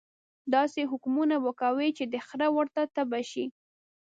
[0.55, 3.45] داسې حکمونه به کوي چې د خره ورته تبه شي.